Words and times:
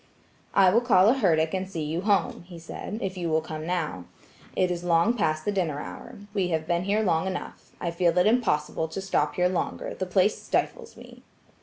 "I 0.55 0.71
will 0.71 0.81
call 0.81 1.09
a 1.09 1.13
herdic 1.13 1.53
and 1.53 1.69
see 1.69 1.83
you 1.83 2.01
home," 2.01 2.41
he 2.47 2.57
said, 2.57 2.97
"if 3.03 3.17
you 3.17 3.29
will 3.29 3.39
come 3.39 3.67
now. 3.67 4.05
It 4.55 4.71
is 4.71 4.83
long 4.83 5.13
past 5.15 5.45
the 5.45 5.51
dinner 5.51 5.79
hour. 5.79 6.15
We 6.33 6.47
have 6.47 6.65
been 6.65 6.85
here 6.85 7.03
long 7.03 7.27
enough. 7.27 7.71
I 7.79 7.91
feel 7.91 8.17
it 8.17 8.25
impossible 8.25 8.87
to 8.87 8.99
stop 8.99 9.35
here 9.35 9.47
longer, 9.47 9.93
the 9.93 10.07
place 10.07 10.41
stifles 10.41 10.97
me." 10.97 11.21